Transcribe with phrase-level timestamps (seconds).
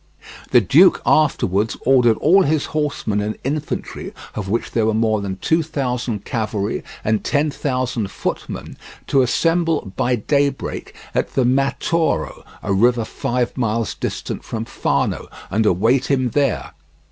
[0.49, 5.37] The duke afterwards ordered all his horsemen and infantry, of which there were more than
[5.37, 12.73] two thousand cavalry and ten thousand footmen, to assemble by daybreak at the Metauro, a
[12.73, 16.71] river five miles distant from Fano, and await him there.